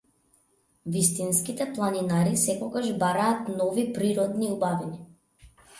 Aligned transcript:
Вистинските 0.95 1.67
планинари 1.75 2.33
секогаш 2.45 2.91
бараат 3.05 3.55
нови 3.61 3.91
природни 3.99 4.51
убавини. 4.59 5.05